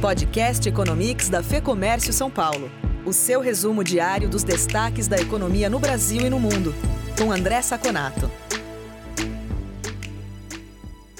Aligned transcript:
Podcast 0.00 0.68
Economics 0.68 1.28
da 1.28 1.42
Fê 1.42 1.60
Comércio 1.60 2.12
São 2.12 2.30
Paulo. 2.30 2.70
O 3.04 3.12
seu 3.12 3.40
resumo 3.40 3.82
diário 3.82 4.28
dos 4.28 4.44
destaques 4.44 5.08
da 5.08 5.18
economia 5.18 5.68
no 5.68 5.80
Brasil 5.80 6.20
e 6.24 6.30
no 6.30 6.38
mundo. 6.38 6.72
Com 7.18 7.32
André 7.32 7.60
Saconato. 7.62 8.30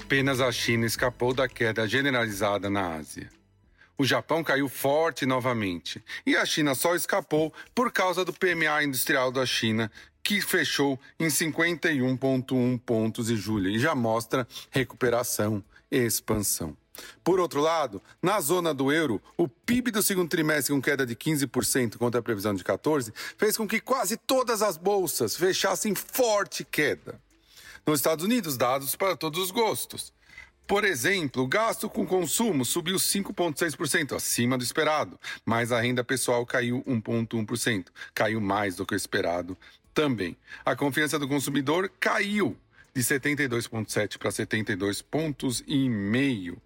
Apenas 0.01 0.41
a 0.41 0.53
China 0.53 0.87
escapou 0.87 1.35
da 1.35 1.49
queda 1.49 1.89
generalizada 1.89 2.71
na 2.71 2.95
Ásia. 2.95 3.29
O 3.99 4.05
Japão 4.05 4.45
caiu 4.45 4.69
forte 4.69 5.27
novamente 5.27 6.01
e 6.25 6.37
a 6.37 6.47
China 6.47 6.73
só 6.77 6.95
escapou 6.95 7.53
por 7.75 7.91
causa 7.91 8.25
do 8.25 8.33
PMA 8.33 8.85
industrial 8.85 9.33
da 9.33 9.45
China, 9.45 9.91
que 10.23 10.41
fechou 10.41 11.01
em 11.19 11.27
51,1 11.27 12.79
pontos 12.79 13.29
em 13.29 13.37
julho 13.37 13.71
e 13.71 13.79
já 13.81 13.97
mostra 13.97 14.47
recuperação 14.71 15.65
e 15.91 15.97
expansão. 15.97 16.77
Por 17.23 17.41
outro 17.41 17.61
lado, 17.61 18.03
na 18.23 18.41
zona 18.41 18.73
do 18.73 18.93
euro, 18.93 19.21
o 19.37 19.49
PIB 19.49 19.91
do 19.91 20.03
segundo 20.03 20.29
trimestre, 20.29 20.75
com 20.75 20.81
queda 20.81 21.07
de 21.07 21.15
15% 21.15 21.97
contra 21.97 22.21
a 22.21 22.23
previsão 22.23 22.55
de 22.55 22.65
14%, 22.65 23.13
fez 23.37 23.57
com 23.57 23.67
que 23.67 23.81
quase 23.81 24.17
todas 24.17 24.63
as 24.63 24.77
bolsas 24.77 25.37
fechassem 25.37 25.95
forte 25.95 26.65
queda. 26.65 27.21
Nos 27.87 28.01
Estados 28.01 28.25
Unidos, 28.25 28.57
dados 28.57 28.95
para 28.97 29.17
todos 29.17 29.41
os 29.41 29.51
gostos. 29.51 30.13
Por 30.67 30.85
exemplo, 30.85 31.45
o 31.45 31.49
gasto 31.49 31.89
com 31.89 32.07
consumo 32.07 32.63
subiu 32.63 32.97
5,6%, 32.97 34.15
acima 34.15 34.59
do 34.59 34.63
esperado, 34.63 35.19
mas 35.43 35.73
a 35.73 35.81
renda 35.81 36.05
pessoal 36.05 36.45
caiu 36.45 36.85
1,1%, 36.87 37.87
caiu 38.13 38.39
mais 38.39 38.77
do 38.77 38.85
que 38.85 38.93
o 38.93 38.97
esperado 38.97 39.57
também. 39.95 40.37
A 40.67 40.77
confiança 40.77 41.19
do 41.19 41.27
consumidor 41.27 41.91
caiu 41.99 42.55
de 42.95 43.03
72,7 43.03 44.19
para 44.19 44.31
72 44.31 45.03
pontos 45.03 45.65
e 45.67 45.89
meio. 45.89 46.63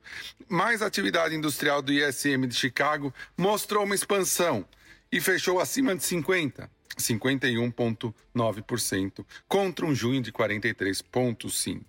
Mais 0.49 0.83
a 0.83 0.87
atividade 0.87 1.35
industrial 1.35 1.81
do 1.83 1.93
ISM 1.93 2.47
de 2.47 2.55
Chicago 2.55 3.13
mostrou 3.37 3.85
uma 3.85 3.95
expansão 3.95 4.65
e 5.11 5.21
fechou 5.21 5.61
acima 5.61 5.95
de 5.95 6.03
50. 6.05 6.71
51,9% 6.99 9.25
contra 9.49 9.87
um 9.87 9.95
junho 9.95 10.21
de 10.21 10.31
43,5%. 10.31 11.81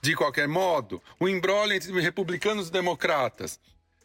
De 0.00 0.14
qualquer 0.14 0.46
modo, 0.46 1.02
o 1.18 1.28
embrolho 1.28 1.72
entre 1.72 1.90
republicanos 2.00 2.68
e 2.68 2.72
democratas 2.72 3.58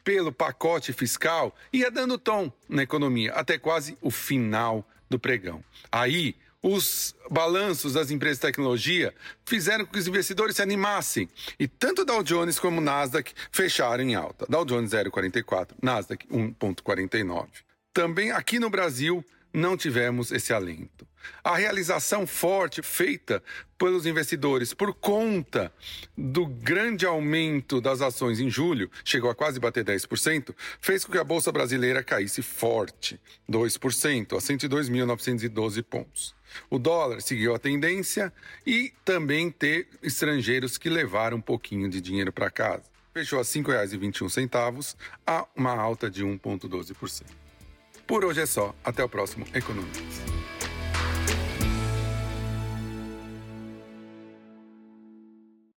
pelo 0.03 0.31
pacote 0.31 0.91
fiscal 0.91 1.55
ia 1.71 1.91
dando 1.91 2.17
tom 2.17 2.51
na 2.67 2.81
economia 2.83 3.31
até 3.33 3.59
quase 3.59 3.95
o 4.01 4.09
final 4.09 4.87
do 5.09 5.19
pregão. 5.19 5.63
Aí, 5.91 6.35
os 6.63 7.13
balanços 7.29 7.93
das 7.93 8.09
empresas 8.09 8.37
de 8.37 8.47
tecnologia 8.47 9.13
fizeram 9.45 9.85
com 9.85 9.91
que 9.91 9.99
os 9.99 10.07
investidores 10.07 10.55
se 10.55 10.61
animassem. 10.61 11.29
E 11.59 11.67
tanto 11.67 12.05
Dow 12.05 12.23
Jones 12.23 12.57
como 12.57 12.79
Nasdaq 12.79 13.33
fecharam 13.51 14.03
em 14.03 14.15
alta. 14.15 14.45
Dow 14.47 14.63
Jones 14.63 14.91
0,44, 14.91 15.71
Nasdaq 15.81 16.25
1,49. 16.27 17.47
Também 17.93 18.31
aqui 18.31 18.59
no 18.59 18.69
Brasil, 18.69 19.23
não 19.53 19.77
tivemos 19.77 20.31
esse 20.31 20.51
alento. 20.51 21.07
A 21.43 21.55
realização 21.55 22.25
forte 22.25 22.81
feita 22.81 23.41
pelos 23.77 24.05
investidores 24.05 24.73
por 24.73 24.93
conta 24.93 25.71
do 26.17 26.45
grande 26.45 27.05
aumento 27.05 27.79
das 27.79 28.01
ações 28.01 28.39
em 28.39 28.49
julho, 28.49 28.89
chegou 29.05 29.29
a 29.29 29.35
quase 29.35 29.59
bater 29.59 29.85
10%, 29.85 30.53
fez 30.81 31.05
com 31.05 31.11
que 31.11 31.17
a 31.17 31.23
bolsa 31.23 31.51
brasileira 31.51 32.03
caísse 32.03 32.41
forte, 32.41 33.19
2%, 33.49 34.37
a 34.37 34.39
102.912 34.39 35.83
pontos. 35.83 36.35
O 36.69 36.77
dólar 36.77 37.21
seguiu 37.21 37.55
a 37.55 37.59
tendência 37.59 38.33
e 38.65 38.91
também 39.03 39.49
ter 39.49 39.87
estrangeiros 40.01 40.77
que 40.77 40.89
levaram 40.89 41.37
um 41.37 41.41
pouquinho 41.41 41.89
de 41.89 42.01
dinheiro 42.01 42.31
para 42.31 42.51
casa. 42.51 42.83
Fechou 43.13 43.39
a 43.39 43.43
R$ 43.43 43.47
5,21, 43.47 44.95
a 45.25 45.47
uma 45.55 45.75
alta 45.75 46.09
de 46.09 46.25
1,12%. 46.25 47.42
Por 48.05 48.25
hoje 48.25 48.41
é 48.41 48.45
só. 48.45 48.73
Até 48.83 49.03
o 49.03 49.09
próximo 49.09 49.45
Economia. 49.53 50.12